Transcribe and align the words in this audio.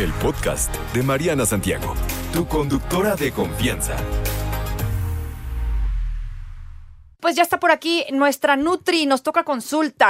el 0.00 0.12
podcast 0.14 0.74
de 0.94 1.02
Mariana 1.02 1.44
Santiago, 1.44 1.94
tu 2.32 2.48
conductora 2.48 3.16
de 3.16 3.32
confianza. 3.32 3.96
Pues 7.20 7.36
ya 7.36 7.42
está 7.42 7.60
por 7.60 7.70
aquí 7.70 8.06
nuestra 8.10 8.56
Nutri, 8.56 9.04
nos 9.04 9.22
toca 9.22 9.44
consulta. 9.44 10.08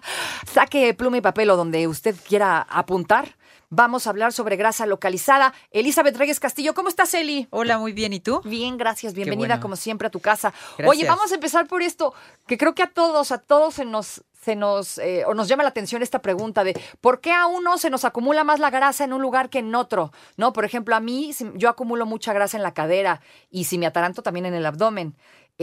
Saque 0.52 0.94
pluma 0.94 1.18
y 1.18 1.20
papel 1.20 1.50
o 1.50 1.56
donde 1.56 1.88
usted 1.88 2.14
quiera 2.28 2.64
apuntar. 2.70 3.36
Vamos 3.68 4.06
a 4.06 4.10
hablar 4.10 4.32
sobre 4.32 4.54
grasa 4.56 4.86
localizada. 4.86 5.52
Elizabeth 5.72 6.16
Reyes 6.16 6.38
Castillo, 6.38 6.72
¿cómo 6.74 6.88
estás, 6.88 7.12
Eli? 7.14 7.48
Hola, 7.50 7.78
muy 7.78 7.92
bien. 7.92 8.12
¿Y 8.12 8.20
tú? 8.20 8.42
Bien, 8.44 8.76
gracias. 8.76 9.12
Bienvenida 9.12 9.54
bueno. 9.54 9.62
como 9.62 9.76
siempre 9.76 10.06
a 10.06 10.10
tu 10.10 10.20
casa. 10.20 10.52
Gracias. 10.78 10.88
Oye, 10.88 11.08
vamos 11.08 11.32
a 11.32 11.34
empezar 11.34 11.66
por 11.66 11.82
esto, 11.82 12.14
que 12.46 12.58
creo 12.58 12.74
que 12.74 12.82
a 12.84 12.90
todos, 12.90 13.32
a 13.32 13.38
todos 13.38 13.74
se 13.74 13.84
nos 13.84 14.22
se 14.42 14.56
nos 14.56 14.98
eh, 14.98 15.24
o 15.26 15.34
nos 15.34 15.48
llama 15.48 15.62
la 15.62 15.68
atención 15.68 16.02
esta 16.02 16.20
pregunta 16.20 16.64
de 16.64 16.78
por 17.00 17.20
qué 17.20 17.32
a 17.32 17.46
uno 17.46 17.78
se 17.78 17.90
nos 17.90 18.04
acumula 18.04 18.42
más 18.44 18.58
la 18.58 18.70
grasa 18.70 19.04
en 19.04 19.12
un 19.12 19.22
lugar 19.22 19.48
que 19.48 19.60
en 19.60 19.74
otro, 19.74 20.12
¿no? 20.36 20.52
Por 20.52 20.64
ejemplo, 20.64 20.96
a 20.96 21.00
mí 21.00 21.30
yo 21.54 21.68
acumulo 21.68 22.06
mucha 22.06 22.32
grasa 22.32 22.56
en 22.56 22.62
la 22.62 22.74
cadera 22.74 23.20
y 23.50 23.64
si 23.64 23.78
me 23.78 23.86
ataranto 23.86 24.22
también 24.22 24.46
en 24.46 24.54
el 24.54 24.66
abdomen. 24.66 25.14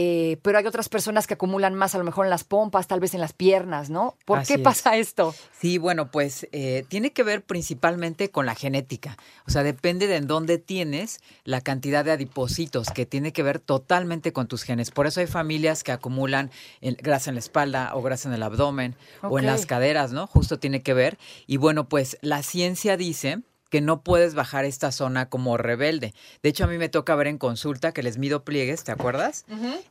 Eh, 0.02 0.38
pero 0.40 0.56
hay 0.56 0.64
otras 0.64 0.88
personas 0.88 1.26
que 1.26 1.34
acumulan 1.34 1.74
más 1.74 1.94
a 1.94 1.98
lo 1.98 2.04
mejor 2.04 2.24
en 2.24 2.30
las 2.30 2.42
pompas, 2.42 2.86
tal 2.86 3.00
vez 3.00 3.12
en 3.12 3.20
las 3.20 3.34
piernas, 3.34 3.90
¿no? 3.90 4.16
¿Por 4.24 4.38
Así 4.38 4.54
qué 4.54 4.60
es. 4.60 4.64
pasa 4.64 4.96
esto? 4.96 5.34
Sí, 5.52 5.76
bueno, 5.76 6.10
pues 6.10 6.48
eh, 6.52 6.86
tiene 6.88 7.12
que 7.12 7.22
ver 7.22 7.44
principalmente 7.44 8.30
con 8.30 8.46
la 8.46 8.54
genética. 8.54 9.18
O 9.46 9.50
sea, 9.50 9.62
depende 9.62 10.06
de 10.06 10.16
en 10.16 10.26
dónde 10.26 10.56
tienes 10.56 11.20
la 11.44 11.60
cantidad 11.60 12.02
de 12.02 12.12
adipocitos, 12.12 12.88
que 12.88 13.04
tiene 13.04 13.34
que 13.34 13.42
ver 13.42 13.58
totalmente 13.58 14.32
con 14.32 14.48
tus 14.48 14.62
genes. 14.62 14.90
Por 14.90 15.06
eso 15.06 15.20
hay 15.20 15.26
familias 15.26 15.84
que 15.84 15.92
acumulan 15.92 16.50
grasa 16.80 17.28
en 17.28 17.34
la 17.34 17.40
espalda 17.40 17.90
o 17.94 18.00
grasa 18.00 18.30
en 18.30 18.34
el 18.34 18.42
abdomen 18.42 18.96
o 19.20 19.38
en 19.38 19.44
las 19.44 19.66
caderas, 19.66 20.12
¿no? 20.12 20.26
Justo 20.26 20.58
tiene 20.58 20.80
que 20.80 20.94
ver. 20.94 21.18
Y 21.46 21.58
bueno, 21.58 21.90
pues 21.90 22.16
la 22.22 22.42
ciencia 22.42 22.96
dice 22.96 23.42
que 23.70 23.80
no 23.80 24.02
puedes 24.02 24.34
bajar 24.34 24.64
esta 24.66 24.92
zona 24.92 25.28
como 25.30 25.56
rebelde. 25.56 26.12
De 26.42 26.48
hecho, 26.50 26.64
a 26.64 26.66
mí 26.66 26.76
me 26.76 26.88
toca 26.90 27.14
ver 27.14 27.28
en 27.28 27.38
consulta 27.38 27.92
que 27.92 28.02
les 28.02 28.18
mido 28.18 28.44
pliegues, 28.44 28.84
¿te 28.84 28.92
acuerdas? 28.92 29.46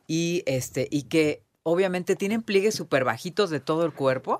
y 0.07 0.43
este 0.45 0.87
y 0.91 1.03
que 1.03 1.41
obviamente 1.63 2.15
tienen 2.15 2.41
pliegues 2.41 2.75
súper 2.75 3.03
bajitos 3.03 3.49
de 3.49 3.59
todo 3.59 3.85
el 3.85 3.93
cuerpo 3.93 4.39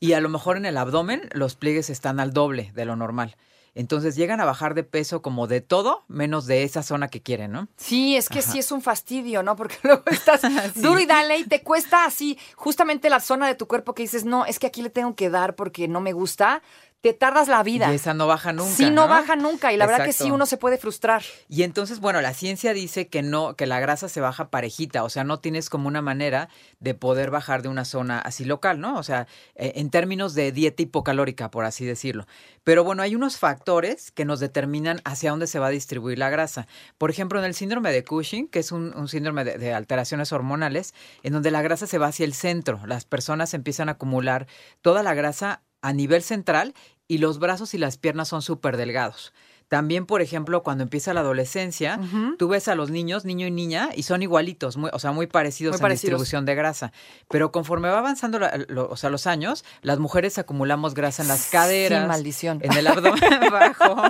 y 0.00 0.12
a 0.12 0.20
lo 0.20 0.28
mejor 0.28 0.56
en 0.56 0.66
el 0.66 0.76
abdomen 0.76 1.28
los 1.32 1.54
pliegues 1.54 1.90
están 1.90 2.18
al 2.20 2.32
doble 2.32 2.72
de 2.74 2.84
lo 2.84 2.96
normal. 2.96 3.36
Entonces 3.74 4.16
llegan 4.16 4.40
a 4.40 4.44
bajar 4.44 4.74
de 4.74 4.82
peso 4.82 5.22
como 5.22 5.46
de 5.46 5.60
todo 5.60 6.02
menos 6.08 6.46
de 6.46 6.64
esa 6.64 6.82
zona 6.82 7.06
que 7.08 7.22
quieren, 7.22 7.52
¿no? 7.52 7.68
Sí, 7.76 8.16
es 8.16 8.28
que 8.28 8.40
Ajá. 8.40 8.50
sí 8.52 8.58
es 8.58 8.72
un 8.72 8.82
fastidio, 8.82 9.44
¿no? 9.44 9.54
Porque 9.54 9.76
luego 9.84 10.02
estás 10.10 10.40
Sí. 10.74 10.80
duro 10.80 10.98
y 10.98 11.06
dale 11.06 11.38
y 11.38 11.44
te 11.44 11.62
cuesta 11.62 12.04
así, 12.04 12.36
justamente 12.56 13.08
la 13.08 13.20
zona 13.20 13.46
de 13.46 13.54
tu 13.54 13.68
cuerpo 13.68 13.94
que 13.94 14.02
dices, 14.02 14.24
no, 14.24 14.46
es 14.46 14.58
que 14.58 14.66
aquí 14.66 14.82
le 14.82 14.90
tengo 14.90 15.14
que 15.14 15.30
dar 15.30 15.54
porque 15.54 15.86
no 15.86 16.00
me 16.00 16.12
gusta, 16.12 16.60
te 17.00 17.12
tardas 17.12 17.46
la 17.46 17.62
vida. 17.62 17.92
Y 17.92 17.94
esa 17.94 18.12
no 18.12 18.26
baja 18.26 18.52
nunca. 18.52 18.72
sí, 18.72 18.90
no, 18.90 19.06
baja 19.06 19.36
nunca 19.36 19.72
y 19.72 19.76
la 19.76 19.86
verdad 19.86 20.04
que 20.04 20.10
Exacto. 20.10 20.24
sí 20.24 20.30
uno 20.32 20.46
se 20.46 20.56
puede 20.56 20.78
frustrar. 20.78 21.22
Y 21.48 21.62
entonces, 21.62 22.00
bueno, 22.00 22.20
la 22.20 22.34
ciencia 22.34 22.74
dice 22.74 23.06
que 23.06 23.22
no, 23.22 23.54
que 23.54 23.66
la 23.66 23.78
grasa 23.78 24.08
se 24.08 24.20
baja 24.20 24.50
parejita, 24.50 25.04
o 25.04 25.08
sea, 25.08 25.22
no 25.22 25.38
tienes 25.38 25.70
como 25.70 25.86
una 25.86 26.02
manera 26.02 26.48
de 26.80 26.94
poder 26.94 27.30
bajar 27.30 27.62
de 27.62 27.68
una 27.68 27.84
zona 27.84 28.18
así 28.18 28.44
local, 28.44 28.80
¿no? 28.80 28.98
O 28.98 29.04
sea, 29.04 29.28
eh, 29.54 29.74
en 29.76 29.90
términos 29.90 30.34
de 30.34 30.50
dieta 30.50 30.82
hipocalórica, 30.82 31.50
por 31.50 31.64
así 31.64 31.84
decirlo. 31.84 32.26
Pero 32.64 32.82
bueno, 32.82 33.02
hay 33.02 33.14
unos 33.14 33.38
factores 33.38 34.10
que 34.10 34.24
nos 34.24 34.40
determinan 34.40 35.00
hacia 35.04 35.30
dónde 35.30 35.46
se 35.46 35.60
va 35.60 35.68
a 35.68 35.70
distribuir 35.70 36.18
la 36.18 36.30
grasa. 36.30 36.66
Por 36.98 37.10
ejemplo, 37.10 37.38
en 37.38 37.44
el 37.44 37.54
síndrome 37.54 37.92
de 37.92 38.02
Cushing, 38.02 38.48
que 38.48 38.58
es 38.58 38.72
un, 38.72 38.92
un 38.96 39.06
síndrome 39.06 39.44
de, 39.44 39.56
de 39.56 39.72
alteraciones 39.72 40.32
hormonales, 40.32 40.94
en 41.22 41.32
donde 41.32 41.52
la 41.52 41.62
grasa 41.62 41.86
se 41.86 41.98
va 41.98 42.08
hacia 42.08 42.24
el 42.24 42.34
centro, 42.34 42.80
las 42.86 43.04
personas 43.04 43.54
empiezan 43.54 43.88
a 43.88 43.92
acumular 43.92 44.48
toda 44.82 45.04
la 45.04 45.14
grasa 45.14 45.62
a 45.82 45.92
nivel 45.92 46.22
central 46.22 46.74
y 47.06 47.18
los 47.18 47.38
brazos 47.38 47.74
y 47.74 47.78
las 47.78 47.96
piernas 47.98 48.28
son 48.28 48.42
súper 48.42 48.76
delgados. 48.76 49.32
También, 49.68 50.06
por 50.06 50.22
ejemplo, 50.22 50.62
cuando 50.62 50.82
empieza 50.82 51.12
la 51.12 51.20
adolescencia, 51.20 52.00
tú 52.38 52.48
ves 52.48 52.68
a 52.68 52.74
los 52.74 52.90
niños, 52.90 53.24
niño 53.26 53.46
y 53.46 53.50
niña, 53.50 53.90
y 53.94 54.02
son 54.04 54.22
igualitos, 54.22 54.76
muy, 54.78 54.90
o 54.92 54.98
sea, 54.98 55.12
muy 55.12 55.26
parecidos 55.26 55.72
Muy 55.74 55.76
en 55.78 55.82
parecidos. 55.82 56.12
distribución 56.20 56.46
de 56.46 56.54
grasa. 56.54 56.92
Pero 57.28 57.52
conforme 57.52 57.88
va 57.90 57.98
avanzando 57.98 58.38
la- 58.38 58.56
lo- 58.68 58.88
o 58.88 58.96
sea, 58.96 59.10
los 59.10 59.26
años, 59.26 59.64
las 59.82 59.98
mujeres 59.98 60.38
acumulamos 60.38 60.94
grasa 60.94 61.20
en 61.22 61.28
las 61.28 61.46
caderas, 61.50 62.02
Sí, 62.02 62.08
maldición. 62.08 62.60
en 62.62 62.72
el 62.72 62.86
abdomen 62.86 63.20
bajo. 63.52 64.02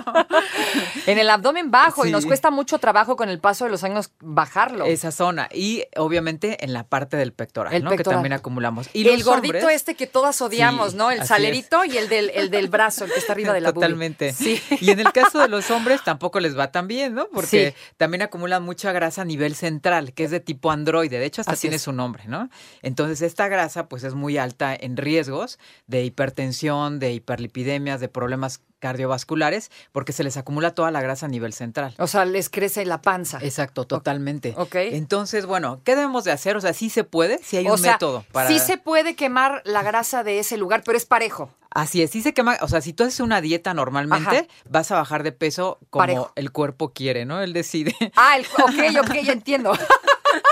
En 1.05 1.17
el 1.17 1.29
abdomen 1.29 1.71
bajo 1.71 2.05
y 2.05 2.11
nos 2.11 2.25
cuesta 2.25 2.51
mucho 2.51 2.77
trabajo 2.79 3.15
con 3.15 3.29
el 3.29 3.39
paso 3.39 3.65
de 3.65 3.71
los 3.71 3.83
años 3.83 4.11
bajarlo. 4.21 4.85
Esa 4.85 5.11
zona. 5.11 5.49
Y 5.53 5.83
obviamente 5.97 6.63
en 6.63 6.73
la 6.73 6.83
parte 6.87 7.17
del 7.17 7.33
pectoral, 7.33 7.73
El 7.73 7.83
¿no? 7.83 7.91
Que 7.91 8.03
también 8.03 8.33
acumulamos. 8.33 8.89
Y 8.93 9.07
el 9.09 9.23
gordito 9.23 9.57
hombres- 9.57 9.75
este 9.75 9.95
que 9.95 10.07
todas 10.07 10.41
odiamos, 10.41 10.91
Sí, 10.91 10.97
¿no? 10.97 11.11
El 11.11 11.25
salerito 11.25 11.83
y 11.85 11.97
el 11.97 12.07
del, 12.09 12.29
el 12.33 12.49
del 12.49 12.69
brazo, 12.69 13.05
el 13.05 13.11
que 13.11 13.19
está 13.19 13.33
arriba 13.33 13.53
de 13.53 13.61
la. 13.61 13.73
Totalmente. 13.79 14.33
Sí. 14.33 14.61
Y 14.81 14.91
en 14.91 14.99
el 14.99 15.11
caso 15.11 15.39
de 15.39 15.47
los 15.49 15.69
hombres 15.71 16.01
tampoco 16.03 16.39
les 16.39 16.57
va 16.57 16.71
tan 16.71 16.87
bien, 16.87 17.13
¿no? 17.13 17.27
Porque 17.33 17.73
Sí. 17.75 17.93
también 17.97 18.21
acumulan 18.21 18.63
mucha 18.63 18.91
grasa 18.91 19.23
a 19.23 19.25
nivel 19.25 19.55
central, 19.55 20.13
que 20.13 20.23
es 20.23 20.31
de 20.31 20.39
tipo 20.39 20.71
androide. 20.71 21.19
De 21.19 21.25
hecho, 21.25 21.41
hasta 21.41 21.53
Así 21.53 21.61
tiene 21.61 21.75
es. 21.77 21.81
su 21.81 21.91
nombre, 21.91 22.23
¿no? 22.27 22.49
Entonces, 22.81 23.21
esta 23.21 23.47
grasa, 23.47 23.89
pues, 23.89 24.03
es 24.03 24.13
muy 24.13 24.37
alta 24.37 24.75
en 24.79 24.95
riesgos 24.97 25.59
de 25.87 26.03
hipertensión, 26.05 26.99
de 26.99 27.13
hiperlipidemias, 27.13 27.99
de 27.99 28.07
problemas 28.07 28.61
cardiovasculares, 28.79 29.71
porque 29.91 30.13
se 30.13 30.23
les 30.23 30.37
acumula 30.37 30.73
toda 30.73 30.91
la 30.91 31.01
grasa 31.01 31.25
a 31.25 31.29
nivel 31.29 31.53
central. 31.53 31.93
O 31.97 32.07
sea, 32.07 32.25
les 32.25 32.49
crece 32.49 32.85
la 32.85 33.01
panza. 33.01 33.39
Exacto, 33.41 33.85
totalmente. 33.85 34.53
ok. 34.57 34.75
Entonces, 34.75 35.45
bueno, 35.45 35.81
¿qué 35.83 35.95
debemos 35.95 36.23
de 36.23 36.31
hacer? 36.31 36.55
O 36.57 36.61
sea, 36.61 36.73
sí 36.73 36.89
se 36.89 37.03
puede, 37.03 37.39
sí 37.43 37.57
hay 37.57 37.67
o 37.67 37.73
un 37.73 37.77
sea, 37.77 37.93
método 37.93 38.25
para. 38.31 38.49
sí 38.49 38.59
se 38.59 38.77
puede 38.77 39.15
quemar 39.15 39.61
la 39.65 39.83
grasa 39.83 40.23
de 40.23 40.39
ese 40.39 40.57
lugar, 40.57 40.81
pero 40.85 40.97
es 40.97 41.05
parejo. 41.05 41.49
Así 41.71 42.01
es, 42.01 42.09
sí 42.09 42.23
se 42.23 42.33
quema, 42.33 42.57
o 42.61 42.67
sea, 42.67 42.81
si 42.81 42.93
tú 42.93 43.03
haces 43.03 43.19
una 43.19 43.41
dieta 43.41 43.75
normalmente, 43.75 44.37
Ajá. 44.37 44.47
vas 44.67 44.91
a 44.91 44.95
bajar 44.95 45.21
de 45.21 45.31
peso 45.31 45.77
como 45.91 46.01
Parejo. 46.01 46.31
el 46.35 46.51
cuerpo 46.51 46.93
quiere, 46.93 47.25
¿no? 47.25 47.41
Él 47.43 47.53
decide. 47.53 47.93
Ah, 48.15 48.37
el, 48.37 48.45
ok, 48.45 49.05
ok, 49.07 49.13
ya 49.23 49.33
entiendo. 49.33 49.71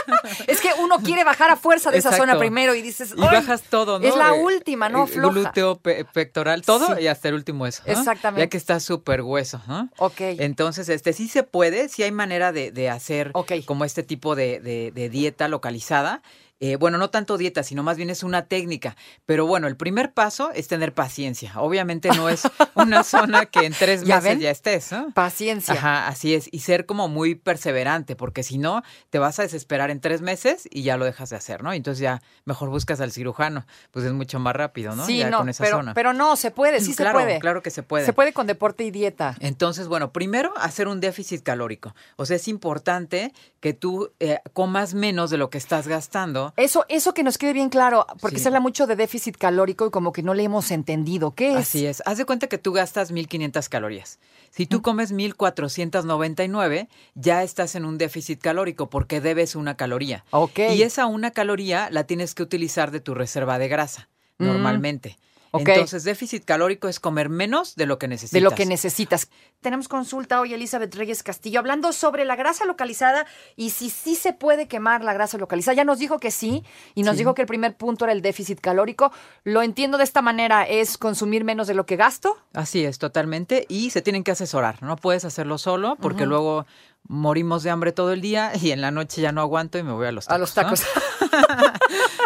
es 0.48 0.62
que 0.62 0.70
uno 0.80 0.98
quiere 1.00 1.24
bajar 1.24 1.50
a 1.50 1.56
fuerza 1.56 1.92
de 1.92 1.98
esa 1.98 2.12
zona 2.16 2.38
primero 2.38 2.74
y 2.76 2.82
dices, 2.82 3.14
Y 3.16 3.22
"Ay, 3.22 3.28
bajas 3.38 3.64
todo, 3.64 4.00
¿no? 4.00 4.08
Es 4.08 4.16
la 4.16 4.30
Eh, 4.36 4.42
última, 4.42 4.90
¿no? 4.90 5.06
eh, 5.06 5.08
Floja. 5.08 5.34
Glúteo, 5.34 5.76
pe- 5.78 6.06
pectoral, 6.06 6.62
todo 6.62 6.96
Sí. 6.96 7.04
y 7.04 7.08
hasta 7.08 7.30
el 7.30 7.36
último 7.36 7.68
eso. 7.68 7.84
¿no? 7.86 7.94
Exactamente. 7.94 8.42
Ya 8.46 8.50
que 8.50 8.58
está 8.58 8.80
súper 8.80 9.22
hueso, 9.22 9.62
¿no? 9.68 9.90
Ok. 9.98 10.20
Entonces, 10.20 10.90
este 10.90 11.14
sí 11.14 11.28
se 11.28 11.44
puede, 11.44 11.90
sí 11.90 12.04
hay 12.04 12.12
manera 12.12 12.52
de, 12.52 12.72
de 12.72 12.90
hacer 12.90 13.32
como 13.66 13.86
este 13.86 14.04
tipo 14.04 14.36
de, 14.36 14.60
de- 14.60 14.92
de 14.94 15.10
dieta 15.10 15.48
localizada. 15.48 16.22
Eh, 16.60 16.76
bueno, 16.76 16.98
no 16.98 17.10
tanto 17.10 17.38
dieta, 17.38 17.62
sino 17.62 17.84
más 17.84 17.98
bien 17.98 18.10
es 18.10 18.24
una 18.24 18.46
técnica. 18.46 18.96
Pero 19.26 19.46
bueno, 19.46 19.68
el 19.68 19.78
primer 19.78 20.14
paso 20.14 20.52
es 20.54 20.68
tener 20.68 20.94
paciencia. 20.94 21.54
Obviamente 21.58 22.10
no 22.10 22.30
es 22.30 22.44
una 22.76 23.04
zona 23.04 23.46
que 23.46 23.66
en 23.66 23.74
tres 23.74 24.04
¿Ya 24.04 24.20
meses 24.20 24.40
ya 24.40 24.50
estés, 24.50 24.92
¿no? 24.92 25.12
Paciencia. 25.12 25.76
Ajá, 25.76 26.08
así 26.08 26.34
es. 26.34 26.50
Y 26.52 26.60
ser 26.60 26.86
como 26.86 27.08
muy 27.08 27.36
perseverante, 27.36 28.16
porque 28.16 28.42
si 28.42 28.58
no, 28.58 28.82
te 29.10 29.20
vas 29.20 29.38
a 29.40 29.44
desesperar 29.44 29.92
en 29.92 30.02
tres 30.02 30.22
meses 30.22 30.68
y 30.72 30.82
ya 30.82 30.98
lo 30.98 31.06
dejas 31.06 31.30
de 31.30 31.36
hacer, 31.36 31.64
¿no? 31.64 31.74
Entonces 31.74 32.02
ya 32.02 32.22
mejor 32.46 32.70
buscas 32.70 33.02
al 33.02 33.12
cirujano, 33.12 33.66
pues 33.92 34.06
es 34.06 34.14
mucho 34.14 34.40
más 34.40 34.56
rápido, 34.56 34.96
¿no? 34.96 35.06
Sí, 35.06 35.18
ya 35.18 35.30
no, 35.30 35.40
con 35.40 35.50
esa 35.50 35.64
pero, 35.64 35.78
zona. 35.78 35.94
pero 35.94 36.14
no, 36.14 36.36
se 36.36 36.50
puede, 36.50 36.82
sí 36.82 36.96
claro, 36.96 37.20
se 37.20 37.26
puede. 37.26 37.40
Claro 37.40 37.62
que 37.62 37.70
se 37.70 37.84
puede. 37.84 38.06
Se 38.06 38.14
puede 38.14 38.34
con 38.34 38.48
deporte 38.48 38.84
y 38.84 38.92
dieta. 38.92 39.36
Entonces, 39.40 39.88
bueno, 39.88 40.12
primero 40.12 40.54
hacer 40.58 40.88
un 40.88 41.00
déficit 41.00 41.44
calórico. 41.44 41.94
O 42.16 42.26
sea, 42.26 42.36
es 42.38 42.48
importante 42.48 43.34
que 43.60 43.74
tú 43.74 44.12
eh, 44.20 44.40
comas 44.54 44.94
menos 44.94 45.30
de 45.30 45.38
lo 45.38 45.50
que 45.50 45.58
estás 45.58 45.88
gastando. 45.88 46.47
Eso, 46.56 46.86
eso 46.90 47.14
que 47.14 47.24
nos 47.24 47.38
quede 47.38 47.54
bien 47.54 47.70
claro, 47.70 48.06
porque 48.22 48.38
Sí. 48.38 48.44
se 48.44 48.50
habla 48.50 48.60
mucho 48.60 48.88
de 48.88 48.96
déficit 48.96 49.36
calórico 49.38 49.88
y 49.88 49.90
como 49.92 50.12
que 50.14 50.24
no 50.24 50.34
le 50.34 50.44
hemos 50.44 50.72
entendido. 50.72 51.36
¿Qué 51.36 51.52
es? 51.54 51.58
Así 51.58 51.86
es. 51.86 52.02
Haz 52.06 52.18
de 52.18 52.26
cuenta 52.26 52.48
que 52.48 52.58
tú 52.58 52.72
gastas 52.74 53.12
1500 53.12 53.68
calorías. 53.70 54.20
Si 54.52 54.66
tú 54.66 54.82
comes 54.82 55.12
1499, 55.12 56.88
ya 57.16 57.44
estás 57.44 57.76
en 57.76 57.86
un 57.86 57.98
déficit 57.98 58.40
calórico 58.42 58.90
porque 58.90 59.22
debes 59.22 59.56
una 59.56 59.76
caloría. 59.76 60.24
Ok. 60.32 60.60
Y 60.76 60.84
esa 60.84 61.06
una 61.06 61.32
caloría 61.32 61.90
la 61.92 62.06
tienes 62.06 62.34
que 62.36 62.44
utilizar 62.44 62.92
de 62.92 63.00
tu 63.00 63.14
reserva 63.14 63.60
de 63.60 63.68
grasa, 63.68 64.08
Mm. 64.40 64.46
normalmente. 64.46 65.18
Entonces, 65.60 66.04
déficit 66.04 66.46
calórico 66.46 66.88
es 66.88 67.00
comer 67.00 67.30
menos 67.30 67.76
de 67.76 67.86
lo 67.86 67.98
que 68.00 68.08
necesitas. 68.08 68.34
de 68.34 68.42
lo 68.42 68.52
que 68.52 68.66
necesitas. 68.66 69.30
Tenemos 69.62 69.88
consulta 69.88 70.40
hoy, 70.40 70.54
Elizabeth 70.54 70.94
Reyes 70.96 71.24
Castillo, 71.24 71.60
hablando 71.60 71.92
sobre 71.94 72.26
la 72.26 72.36
grasa 72.36 72.66
localizada 72.66 73.26
y 73.56 73.72
si 73.72 73.90
sí 73.90 74.16
se 74.16 74.34
puede 74.34 74.68
quemar 74.68 75.04
la 75.04 75.14
grasa 75.14 75.38
localizada. 75.38 75.76
Ya 75.76 75.84
nos 75.84 76.00
dijo 76.00 76.20
que 76.20 76.32
sí 76.32 76.64
y 76.96 77.04
nos 77.04 77.14
Sí. 77.14 77.20
dijo 77.20 77.34
que 77.34 77.42
el 77.42 77.48
primer 77.48 77.76
punto 77.76 78.06
era 78.06 78.12
el 78.14 78.22
déficit 78.22 78.60
calórico. 78.62 79.12
Lo 79.44 79.62
entiendo 79.62 79.98
de 79.98 80.04
esta 80.04 80.22
manera, 80.22 80.64
es 80.64 80.98
consumir 80.98 81.44
menos 81.44 81.68
de 81.68 81.74
lo 81.74 81.86
que 81.86 81.96
gasto. 81.96 82.38
Así 82.54 82.86
es, 82.86 83.00
totalmente. 83.00 83.66
Y 83.70 83.90
se 83.90 84.02
tienen 84.02 84.24
que 84.24 84.32
asesorar. 84.32 84.82
No 84.84 84.96
puedes 84.96 85.26
hacerlo 85.26 85.58
solo 85.58 85.96
porque 86.00 86.26
luego 86.26 86.66
morimos 87.10 87.64
de 87.64 87.70
hambre 87.70 87.92
todo 87.94 88.12
el 88.12 88.22
día 88.22 88.52
y 88.60 88.72
en 88.72 88.82
la 88.82 88.92
noche 88.92 89.22
ya 89.22 89.32
no 89.32 89.40
aguanto 89.42 89.78
y 89.78 89.84
me 89.84 89.94
voy 89.94 90.08
a 90.08 90.12
los 90.12 90.26
tacos. 90.28 90.56
a 90.58 90.70
los 90.70 90.82
¿no? 90.82 91.68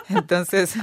Entonces, 0.09 0.75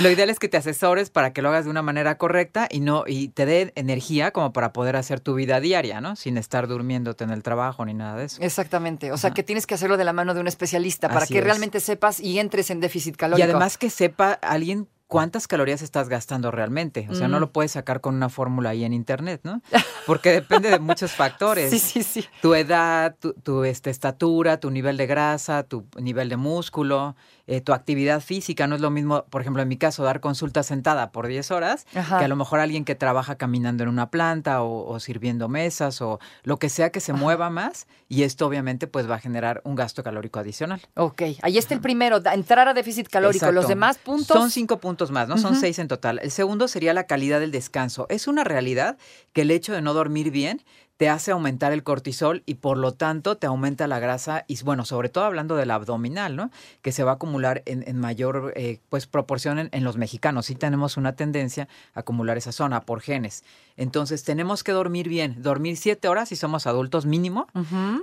lo 0.00 0.10
ideal 0.10 0.30
es 0.30 0.38
que 0.38 0.48
te 0.48 0.56
asesores 0.56 1.10
para 1.10 1.32
que 1.32 1.42
lo 1.42 1.48
hagas 1.48 1.64
de 1.64 1.70
una 1.70 1.82
manera 1.82 2.18
correcta 2.18 2.68
y 2.70 2.80
no 2.80 3.04
y 3.06 3.28
te 3.28 3.46
dé 3.46 3.72
energía 3.74 4.30
como 4.30 4.52
para 4.52 4.72
poder 4.72 4.96
hacer 4.96 5.20
tu 5.20 5.34
vida 5.34 5.60
diaria, 5.60 6.00
¿no? 6.00 6.16
Sin 6.16 6.38
estar 6.38 6.66
durmiéndote 6.66 7.24
en 7.24 7.30
el 7.30 7.42
trabajo 7.42 7.84
ni 7.84 7.94
nada 7.94 8.16
de 8.16 8.24
eso. 8.26 8.42
Exactamente. 8.42 9.12
O 9.12 9.18
sea, 9.18 9.32
que 9.32 9.42
tienes 9.42 9.66
que 9.66 9.74
hacerlo 9.74 9.96
de 9.96 10.04
la 10.04 10.12
mano 10.12 10.34
de 10.34 10.40
un 10.40 10.48
especialista 10.48 11.08
para 11.08 11.22
Así 11.22 11.34
que 11.34 11.38
es. 11.38 11.44
realmente 11.44 11.80
sepas 11.80 12.20
y 12.20 12.38
entres 12.38 12.70
en 12.70 12.80
déficit 12.80 13.16
calórico. 13.16 13.46
Y 13.46 13.50
además 13.50 13.78
que 13.78 13.90
sepa 13.90 14.32
alguien 14.32 14.88
cuántas 15.06 15.46
calorías 15.46 15.82
estás 15.82 16.08
gastando 16.08 16.50
realmente. 16.50 17.06
O 17.10 17.14
sea, 17.14 17.28
no 17.28 17.36
Mm. 17.36 17.40
lo 17.40 17.52
puedes 17.52 17.72
sacar 17.72 18.00
con 18.00 18.14
una 18.16 18.28
fórmula 18.28 18.70
ahí 18.70 18.84
en 18.84 18.92
internet, 18.92 19.40
¿no? 19.44 19.62
Porque 20.06 20.30
depende 20.32 20.70
de 20.70 20.78
muchos 20.78 21.12
factores. 21.12 21.70
Sí, 21.70 21.78
sí, 21.78 22.02
sí. 22.02 22.24
Tu 22.42 22.54
edad, 22.54 23.14
tu, 23.20 23.32
tu, 23.34 23.64
este, 23.64 23.90
estatura, 23.90 24.58
tu 24.58 24.70
nivel 24.70 24.96
de 24.96 25.06
grasa, 25.06 25.62
tu 25.62 25.86
nivel 26.00 26.28
de 26.28 26.36
músculo, 26.36 27.16
eh, 27.46 27.60
tu 27.60 27.72
actividad 27.72 28.20
física. 28.20 28.66
No 28.66 28.74
es 28.74 28.80
lo 28.80 28.90
mismo, 28.90 29.24
por 29.30 29.40
ejemplo, 29.42 29.62
en 29.62 29.68
mi 29.68 29.76
caso, 29.76 30.02
dar 30.02 30.20
consulta 30.20 30.62
sentada 30.62 31.12
por 31.12 31.26
10 31.28 31.50
horas 31.52 31.86
Ajá. 31.94 32.18
que 32.18 32.24
a 32.24 32.28
lo 32.28 32.36
mejor 32.36 32.58
alguien 32.60 32.84
que 32.84 32.94
trabaja 32.96 33.36
caminando 33.36 33.84
en 33.84 33.88
una 33.88 34.10
planta 34.10 34.62
o, 34.62 34.86
o 34.88 34.98
sirviendo 35.00 35.48
mesas 35.48 36.02
o 36.02 36.18
lo 36.42 36.58
que 36.58 36.68
sea 36.68 36.90
que 36.90 37.00
se 37.00 37.12
mueva 37.12 37.50
más. 37.50 37.86
Y 38.08 38.22
esto 38.24 38.46
obviamente 38.46 38.86
pues 38.88 39.08
va 39.10 39.16
a 39.16 39.18
generar 39.20 39.60
un 39.64 39.74
gasto 39.76 40.02
calórico 40.02 40.38
adicional. 40.40 40.80
Ok, 40.94 41.22
ahí 41.42 41.58
está 41.58 41.74
el 41.74 41.80
primero, 41.80 42.20
entrar 42.32 42.68
a 42.68 42.74
déficit 42.74 43.08
calórico. 43.08 43.50
Los 43.52 43.68
demás 43.68 43.98
puntos. 43.98 44.36
Son 44.36 44.50
cinco 44.50 44.78
puntos 44.78 44.95
más, 45.10 45.28
¿no? 45.28 45.38
Son 45.38 45.56
seis 45.56 45.78
en 45.78 45.88
total. 45.88 46.20
El 46.22 46.30
segundo 46.30 46.68
sería 46.68 46.94
la 46.94 47.04
calidad 47.04 47.40
del 47.40 47.50
descanso. 47.50 48.06
Es 48.08 48.26
una 48.26 48.44
realidad 48.44 48.98
que 49.32 49.42
el 49.42 49.50
hecho 49.50 49.72
de 49.72 49.82
no 49.82 49.94
dormir 49.94 50.30
bien 50.30 50.62
te 50.96 51.10
hace 51.10 51.30
aumentar 51.30 51.72
el 51.72 51.82
cortisol 51.82 52.42
y 52.46 52.54
por 52.54 52.78
lo 52.78 52.92
tanto 52.92 53.36
te 53.36 53.46
aumenta 53.46 53.86
la 53.86 53.98
grasa 53.98 54.44
y 54.48 54.62
bueno, 54.62 54.84
sobre 54.84 55.08
todo 55.08 55.24
hablando 55.24 55.56
del 55.56 55.70
abdominal, 55.70 56.36
¿no? 56.36 56.50
Que 56.80 56.90
se 56.92 57.04
va 57.04 57.12
a 57.12 57.14
acumular 57.14 57.62
en, 57.66 57.84
en 57.86 57.98
mayor 57.98 58.52
eh, 58.56 58.80
pues 58.88 59.06
proporción 59.06 59.58
en, 59.58 59.68
en 59.72 59.84
los 59.84 59.98
mexicanos. 59.98 60.46
Sí 60.46 60.54
tenemos 60.54 60.96
una 60.96 61.14
tendencia 61.14 61.68
a 61.94 62.00
acumular 62.00 62.38
esa 62.38 62.52
zona 62.52 62.80
por 62.80 63.00
genes. 63.00 63.44
Entonces 63.76 64.24
tenemos 64.24 64.64
que 64.64 64.72
dormir 64.72 65.08
bien, 65.08 65.42
dormir 65.42 65.76
siete 65.76 66.08
horas 66.08 66.30
si 66.30 66.36
somos 66.36 66.66
adultos 66.66 67.04
mínimo 67.04 67.46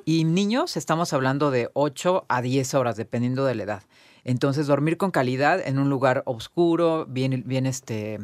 y 0.05 0.23
niños 0.23 0.77
estamos 0.77 1.13
hablando 1.13 1.49
de 1.49 1.69
8 1.73 2.25
a 2.29 2.41
10 2.41 2.73
horas, 2.75 2.95
dependiendo 2.95 3.45
de 3.45 3.55
la 3.55 3.63
edad. 3.63 3.83
Entonces, 4.23 4.67
dormir 4.67 4.97
con 4.97 5.11
calidad 5.11 5.59
en 5.65 5.79
un 5.79 5.89
lugar 5.89 6.23
oscuro, 6.25 7.05
bien, 7.07 7.43
bien 7.45 7.65
este, 7.65 8.19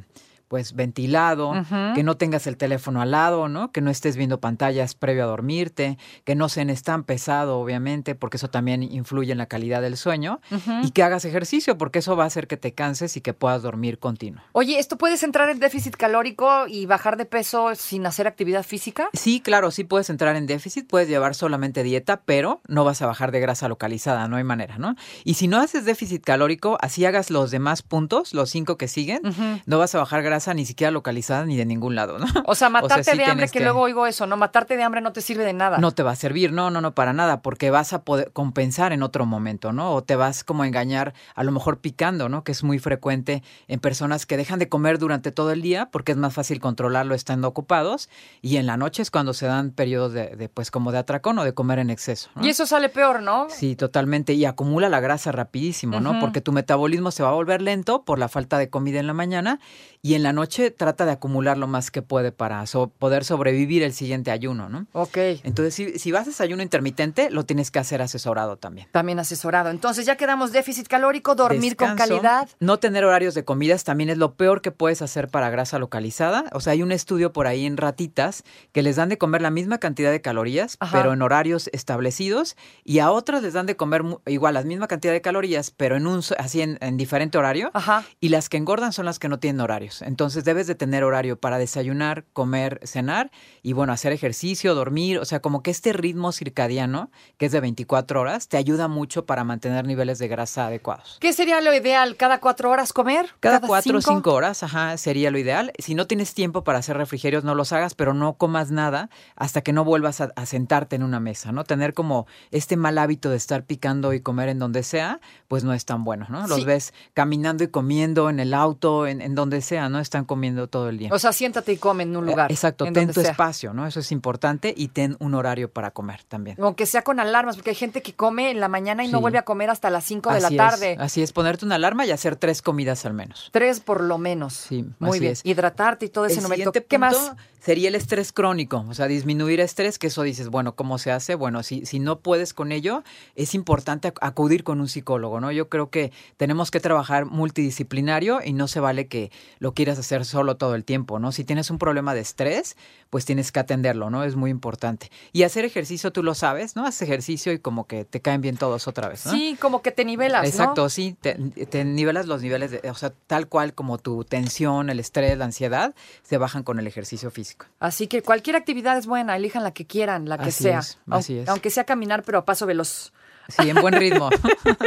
pues 0.49 0.73
ventilado, 0.73 1.53
que 1.95 2.03
no 2.03 2.17
tengas 2.17 2.47
el 2.47 2.57
teléfono 2.57 3.01
al 3.01 3.11
lado, 3.11 3.47
¿no? 3.47 3.71
Que 3.71 3.81
no 3.81 3.91
estés 3.91 4.17
viendo 4.17 4.41
pantallas 4.41 4.95
previo 4.95 5.23
a 5.23 5.27
dormirte, 5.27 5.97
que 6.25 6.33
no 6.33 6.49
cenes 6.49 6.81
tan 6.81 7.03
pesado, 7.03 7.59
obviamente, 7.59 8.15
porque 8.15 8.37
eso 8.37 8.49
también 8.49 8.81
influye 8.81 9.31
en 9.31 9.37
la 9.37 9.45
calidad 9.45 9.81
del 9.81 9.95
sueño, 9.95 10.41
y 10.81 10.89
que 10.89 11.03
hagas 11.03 11.23
ejercicio, 11.23 11.77
porque 11.77 11.99
eso 11.99 12.17
va 12.17 12.23
a 12.23 12.27
hacer 12.27 12.47
que 12.47 12.57
te 12.57 12.73
canses 12.73 13.15
y 13.15 13.21
que 13.21 13.33
puedas 13.33 13.61
dormir 13.61 13.99
continuo. 13.99 14.41
Oye, 14.53 14.79
¿esto 14.79 14.97
puedes 14.97 15.21
entrar 15.21 15.51
en 15.51 15.59
déficit 15.59 15.95
calórico 15.95 16.65
y 16.67 16.87
bajar 16.87 17.15
de 17.15 17.25
peso 17.25 17.75
sin 17.75 18.07
hacer 18.07 18.25
actividad 18.25 18.63
física? 18.63 19.09
Sí, 19.13 19.41
claro, 19.41 19.69
sí 19.69 19.83
puedes 19.83 20.09
entrar 20.09 20.35
en 20.35 20.47
déficit, 20.47 20.87
puedes 20.87 21.07
llevar 21.07 21.35
solamente 21.35 21.83
dieta, 21.83 22.21
pero 22.25 22.61
no 22.67 22.83
vas 22.83 23.03
a 23.03 23.05
bajar 23.05 23.31
de 23.31 23.39
grasa 23.39 23.67
localizada, 23.67 24.27
no 24.27 24.37
hay 24.37 24.43
manera, 24.43 24.79
¿no? 24.79 24.95
Y 25.23 25.35
si 25.35 25.47
no 25.47 25.59
haces 25.59 25.85
déficit 25.85 26.23
calórico, 26.23 26.79
así 26.81 27.05
hagas 27.05 27.29
los 27.29 27.51
demás 27.51 27.83
puntos, 27.83 28.33
los 28.33 28.49
cinco 28.49 28.77
que 28.77 28.87
siguen, 28.87 29.21
no 29.67 29.77
vas 29.77 29.93
a 29.93 29.99
bajar 29.99 30.23
grasa 30.23 30.38
ni 30.53 30.65
siquiera 30.65 30.91
localizada 30.91 31.45
ni 31.45 31.55
de 31.57 31.65
ningún 31.65 31.95
lado, 31.95 32.17
¿no? 32.19 32.25
O 32.45 32.55
sea, 32.55 32.69
matarte 32.69 33.11
sí 33.11 33.17
de 33.17 33.25
hambre, 33.25 33.45
que, 33.47 33.59
que- 33.59 33.63
luego 33.63 33.81
oigo 33.81 34.05
eso, 34.07 34.25
¿no? 34.25 34.37
Matarte 34.37 34.77
de 34.77 34.83
hambre 34.83 35.01
no 35.01 35.11
te 35.13 35.21
sirve 35.21 35.43
de 35.45 35.53
nada. 35.53 35.77
No 35.77 35.91
te 35.91 36.03
va 36.03 36.11
a 36.11 36.15
servir, 36.15 36.51
no, 36.51 36.69
no, 36.71 36.81
no, 36.81 36.95
para 36.95 37.13
nada, 37.13 37.41
porque 37.41 37.69
vas 37.71 37.93
a 37.93 38.03
poder 38.03 38.31
compensar 38.31 38.93
en 38.93 39.03
otro 39.03 39.25
momento, 39.25 39.73
¿no? 39.73 39.93
O 39.93 40.03
te 40.03 40.15
vas 40.15 40.43
como 40.43 40.63
a 40.63 40.67
engañar, 40.67 41.13
a 41.35 41.43
lo 41.43 41.51
mejor 41.51 41.79
picando, 41.79 42.29
¿no? 42.29 42.43
Que 42.43 42.51
es 42.51 42.63
muy 42.63 42.79
frecuente 42.79 43.43
en 43.67 43.79
personas 43.79 44.25
que 44.25 44.37
dejan 44.37 44.59
de 44.59 44.69
comer 44.69 44.97
durante 44.99 45.31
todo 45.31 45.51
el 45.51 45.61
día 45.61 45.89
porque 45.91 46.11
es 46.13 46.17
más 46.17 46.33
fácil 46.33 46.59
controlarlo 46.59 47.15
estando 47.15 47.47
ocupados 47.47 48.09
y 48.41 48.57
en 48.57 48.65
la 48.65 48.77
noche 48.77 49.01
es 49.01 49.11
cuando 49.11 49.33
se 49.33 49.45
dan 49.45 49.71
periodos 49.71 50.13
de, 50.13 50.35
de, 50.35 50.49
pues 50.49 50.71
como 50.71 50.91
de 50.91 50.97
atracón 50.99 51.37
o 51.39 51.43
de 51.43 51.53
comer 51.53 51.79
en 51.79 51.89
exceso. 51.89 52.29
¿no? 52.35 52.45
Y 52.45 52.49
eso 52.49 52.65
sale 52.65 52.89
peor, 52.89 53.21
¿no? 53.21 53.47
Sí, 53.49 53.75
totalmente. 53.75 54.33
Y 54.33 54.45
acumula 54.45 54.89
la 54.89 54.99
grasa 54.99 55.31
rapidísimo, 55.31 55.99
¿no? 55.99 56.19
Porque 56.19 56.41
tu 56.41 56.51
metabolismo 56.51 57.11
se 57.11 57.23
va 57.23 57.29
a 57.29 57.33
volver 57.33 57.61
lento 57.61 58.03
por 58.05 58.19
la 58.19 58.27
falta 58.29 58.57
de 58.57 58.69
comida 58.69 58.99
en 58.99 59.07
la 59.07 59.13
mañana 59.13 59.59
y 60.01 60.13
en 60.13 60.23
la 60.23 60.28
noche 60.33 60.71
trata 60.71 61.05
de 61.05 61.11
acumular 61.11 61.57
lo 61.57 61.67
más 61.67 61.91
que 61.91 62.01
puede 62.01 62.31
para 62.31 62.65
so- 62.65 62.87
poder 62.89 63.25
sobrevivir 63.25 63.83
el 63.83 63.93
siguiente 63.93 64.31
ayuno, 64.31 64.69
¿no? 64.69 64.87
Ok. 64.93 65.17
Entonces, 65.43 65.73
si, 65.73 65.99
si 65.99 66.11
vas 66.11 66.23
a 66.27 66.29
desayuno 66.29 66.61
intermitente, 66.63 67.29
lo 67.31 67.45
tienes 67.45 67.71
que 67.71 67.79
hacer 67.79 68.01
asesorado 68.01 68.57
también. 68.57 68.87
También 68.91 69.19
asesorado. 69.19 69.69
Entonces 69.69 70.05
ya 70.05 70.15
quedamos 70.15 70.51
déficit 70.51 70.87
calórico, 70.87 71.35
dormir 71.35 71.75
con 71.75 71.95
calidad. 71.95 72.47
No 72.59 72.77
tener 72.79 73.03
horarios 73.05 73.33
de 73.33 73.43
comidas 73.45 73.83
también 73.83 74.09
es 74.09 74.17
lo 74.17 74.35
peor 74.35 74.61
que 74.61 74.71
puedes 74.71 75.01
hacer 75.01 75.27
para 75.29 75.49
grasa 75.49 75.79
localizada. 75.79 76.45
O 76.53 76.59
sea, 76.59 76.73
hay 76.73 76.83
un 76.83 76.91
estudio 76.91 77.33
por 77.33 77.47
ahí 77.47 77.65
en 77.65 77.77
ratitas 77.77 78.43
que 78.71 78.83
les 78.83 78.95
dan 78.95 79.09
de 79.09 79.17
comer 79.17 79.41
la 79.41 79.49
misma 79.49 79.77
cantidad 79.79 80.11
de 80.11 80.21
calorías, 80.21 80.77
Ajá. 80.79 80.97
pero 80.97 81.13
en 81.13 81.21
horarios 81.21 81.69
establecidos, 81.73 82.55
y 82.83 82.99
a 82.99 83.11
otras 83.11 83.41
les 83.41 83.53
dan 83.53 83.65
de 83.65 83.75
comer 83.75 84.03
igual 84.27 84.53
la 84.53 84.63
misma 84.63 84.87
cantidad 84.87 85.13
de 85.13 85.21
calorías, 85.21 85.71
pero 85.71 85.95
en 85.97 86.05
un 86.07 86.21
así 86.37 86.61
en, 86.61 86.77
en 86.81 86.97
diferente 86.97 87.37
horario. 87.37 87.71
Ajá. 87.73 88.03
Y 88.19 88.29
las 88.29 88.49
que 88.49 88.57
engordan 88.57 88.93
son 88.93 89.05
las 89.05 89.17
que 89.19 89.27
no 89.29 89.39
tienen 89.39 89.61
horarios. 89.61 90.01
Entonces 90.01 90.18
debes 90.27 90.67
de 90.67 90.75
tener 90.75 91.03
horario 91.03 91.39
para 91.39 91.57
desayunar, 91.57 92.25
comer, 92.33 92.79
cenar 92.83 93.31
y 93.63 93.73
bueno, 93.73 93.93
hacer 93.93 94.11
ejercicio, 94.11 94.75
dormir. 94.75 95.17
O 95.19 95.25
sea, 95.25 95.39
como 95.41 95.63
que 95.63 95.71
este 95.71 95.93
ritmo 95.93 96.31
circadiano, 96.31 97.09
que 97.37 97.45
es 97.45 97.51
de 97.51 97.59
24 97.59 98.19
horas, 98.21 98.47
te 98.47 98.57
ayuda 98.57 98.87
mucho 98.87 99.25
para 99.25 99.43
mantener 99.43 99.85
niveles 99.85 100.19
de 100.19 100.27
grasa 100.27 100.67
adecuados. 100.67 101.17
¿Qué 101.19 101.31
sería 101.33 101.61
lo 101.61 101.73
ideal? 101.73 102.15
¿Cada 102.17 102.39
cuatro 102.39 102.69
horas 102.69 102.91
comer? 102.93 103.27
Cada 103.39 103.61
cuatro 103.61 103.97
o 103.97 104.01
cinco 104.01 104.33
horas, 104.33 104.63
ajá, 104.63 104.97
sería 104.97 105.31
lo 105.31 105.37
ideal. 105.37 105.71
Si 105.79 105.95
no 105.95 106.07
tienes 106.07 106.33
tiempo 106.33 106.63
para 106.63 106.79
hacer 106.79 106.97
refrigerios, 106.97 107.43
no 107.43 107.55
los 107.55 107.71
hagas, 107.71 107.95
pero 107.95 108.13
no 108.13 108.33
comas 108.33 108.71
nada 108.71 109.09
hasta 109.35 109.61
que 109.61 109.73
no 109.73 109.83
vuelvas 109.85 110.21
a, 110.21 110.31
a 110.35 110.45
sentarte 110.45 110.95
en 110.95 111.03
una 111.03 111.19
mesa, 111.19 111.51
¿no? 111.51 111.63
Tener 111.63 111.93
como 111.93 112.27
este 112.51 112.75
mal 112.75 112.97
hábito 112.97 113.29
de 113.29 113.37
estar 113.37 113.63
picando 113.63 114.13
y 114.13 114.19
comer 114.21 114.49
en 114.49 114.59
donde 114.59 114.83
sea, 114.83 115.19
pues 115.47 115.63
no 115.63 115.73
es 115.73 115.85
tan 115.85 116.03
bueno, 116.03 116.25
¿no? 116.29 116.47
Los 116.47 116.59
Sí. 116.59 116.65
ves 116.65 116.93
caminando 117.13 117.63
y 117.63 117.67
comiendo 117.69 118.29
en 118.29 118.39
el 118.39 118.53
auto, 118.53 119.07
en, 119.07 119.21
en 119.21 119.35
donde 119.35 119.61
sea, 119.61 119.87
¿no? 119.89 119.99
Están 120.09 120.25
comiendo 120.25 120.67
todo 120.67 120.89
el 120.89 120.97
día. 120.97 121.09
O 121.13 121.19
sea, 121.19 121.31
siéntate 121.31 121.71
y 121.73 121.77
come 121.77 122.01
en 122.01 122.17
un 122.17 122.23
Eh, 122.27 122.31
lugar. 122.31 122.51
Exacto, 122.51 122.83
en 122.85 122.93
ten 122.93 123.03
donde 123.03 123.13
tu 123.13 123.21
sea. 123.21 123.29
espacio, 123.31 123.73
¿no? 123.73 123.85
Eso 123.85 123.99
es 123.99 124.11
importante 124.11 124.73
y 124.75 124.87
ten 124.87 125.15
un 125.19 125.35
horario 125.35 125.69
para 125.71 125.91
comer 125.91 126.23
también. 126.27 126.57
Aunque 126.59 126.87
sea 126.87 127.03
con 127.03 127.19
alarmas, 127.19 127.55
porque 127.57 127.69
hay 127.69 127.75
gente 127.75 128.01
que 128.01 128.13
come 128.15 128.49
en 128.49 128.59
la 128.59 128.67
mañana 128.69 129.03
y 129.05 129.07
no 129.07 129.21
vuelve 129.21 129.37
a 129.37 129.43
comer 129.43 129.69
hasta 129.69 129.91
las 129.91 130.03
5 130.05 130.33
de 130.33 130.39
la 130.41 130.47
Así 130.47 130.55
es, 130.55 130.57
tarde. 130.57 130.95
así 130.99 131.21
es, 131.21 131.31
ponerte 131.31 131.63
una 131.63 131.75
alarma 131.75 132.07
y 132.07 132.11
hacer 132.11 132.35
tres 132.37 132.63
comidas 132.63 133.05
al 133.05 133.13
menos. 133.13 133.49
Tres 133.51 133.79
por 133.81 134.01
lo 134.03 134.17
menos. 134.17 134.53
Sí, 134.53 134.83
Muy 134.97 135.11
así 135.11 135.19
bien. 135.19 135.31
es. 135.33 135.41
Hidratarte 135.45 136.07
y 136.07 136.09
todo 136.09 136.25
ese 136.25 136.39
el 136.39 136.47
siguiente 136.47 136.83
¿Qué 136.83 136.97
punto 136.97 137.15
más? 137.19 137.33
sería 137.61 137.89
el 137.89 137.95
estrés 137.95 138.31
crónico, 138.31 138.83
o 138.89 138.93
sea, 138.95 139.05
disminuir 139.07 139.59
estrés, 139.59 139.99
que 139.99 140.07
eso 140.07 140.23
dices, 140.23 140.47
bueno, 140.47 140.75
¿cómo 140.75 140.97
se 140.97 141.11
hace? 141.11 141.35
Bueno, 141.35 141.61
si, 141.61 141.85
si 141.85 141.99
no 141.99 142.19
puedes 142.19 142.53
con 142.55 142.71
ello, 142.71 143.03
es 143.35 143.53
importante 143.53 144.11
ac- 144.11 144.17
acudir 144.21 144.63
con 144.63 144.79
un 144.81 144.87
psicólogo, 144.87 145.39
¿no? 145.39 145.51
Yo 145.51 145.69
creo 145.69 145.89
que 145.91 146.11
tenemos 146.37 146.71
que 146.71 146.79
trabajar 146.79 147.25
multidisciplinario 147.25 148.39
y 148.43 148.53
no 148.53 148.67
se 148.67 148.79
vale 148.79 149.07
que 149.07 149.31
lo 149.59 149.73
quieras 149.73 149.98
hacer 149.99 150.25
solo 150.25 150.57
todo 150.57 150.75
el 150.75 150.85
tiempo, 150.85 151.19
¿no? 151.19 151.31
Si 151.31 151.43
tienes 151.43 151.69
un 151.69 151.77
problema 151.77 152.13
de 152.13 152.21
estrés, 152.21 152.75
pues 153.09 153.25
tienes 153.25 153.51
que 153.51 153.59
atenderlo, 153.59 154.09
¿no? 154.09 154.23
Es 154.23 154.35
muy 154.35 154.51
importante. 154.51 155.11
Y 155.31 155.43
hacer 155.43 155.65
ejercicio, 155.65 156.11
tú 156.11 156.23
lo 156.23 156.33
sabes, 156.33 156.75
¿no? 156.75 156.85
Haces 156.85 157.03
ejercicio 157.03 157.51
y 157.53 157.59
como 157.59 157.87
que 157.87 158.05
te 158.05 158.21
caen 158.21 158.41
bien 158.41 158.57
todos 158.57 158.87
otra 158.87 159.07
vez, 159.07 159.25
¿no? 159.25 159.31
Sí, 159.31 159.57
como 159.59 159.81
que 159.81 159.91
te 159.91 160.05
nivelas, 160.05 160.43
¿no? 160.43 160.49
Exacto, 160.49 160.89
sí, 160.89 161.15
te, 161.19 161.35
te 161.35 161.85
nivelas 161.85 162.25
los 162.25 162.41
niveles, 162.41 162.71
de, 162.71 162.89
o 162.89 162.95
sea, 162.95 163.13
tal 163.27 163.47
cual 163.47 163.73
como 163.73 163.97
tu 163.97 164.23
tensión, 164.23 164.89
el 164.89 164.99
estrés, 164.99 165.37
la 165.37 165.45
ansiedad, 165.45 165.93
se 166.23 166.37
bajan 166.37 166.63
con 166.63 166.79
el 166.79 166.87
ejercicio 166.87 167.31
físico. 167.31 167.65
Así 167.79 168.07
que 168.07 168.21
cualquier 168.21 168.55
actividad 168.55 168.97
es 168.97 169.05
buena, 169.05 169.35
elijan 169.35 169.63
la 169.63 169.71
que 169.71 169.85
quieran, 169.85 170.27
la 170.29 170.37
que 170.37 170.49
Así 170.49 170.63
sea. 170.63 170.79
es, 170.79 170.99
así 171.09 171.37
es. 171.39 171.49
Aunque 171.49 171.69
sea 171.69 171.83
caminar, 171.83 172.23
pero 172.23 172.39
a 172.39 172.45
paso 172.45 172.65
veloz. 172.65 173.11
Sí, 173.49 173.69
en 173.69 173.75
buen 173.81 173.93
ritmo. 173.93 174.29